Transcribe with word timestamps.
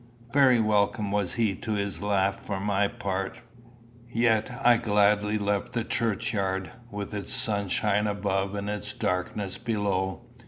Very 0.33 0.59
welcome 0.59 1.11
was 1.11 1.35
he 1.35 1.53
to 1.57 1.73
his 1.73 2.01
laugh 2.01 2.39
for 2.39 2.59
my 2.59 2.87
part. 2.87 3.37
Yet 4.09 4.49
I 4.65 4.77
gladly 4.77 5.37
left 5.37 5.73
the 5.73 5.83
churchyard, 5.83 6.71
with 6.89 7.13
its 7.13 7.31
sunshine 7.31 8.07
above 8.07 8.55
and 8.55 8.67
its 8.67 8.95
darkness 8.95 9.59
below. 9.59 10.23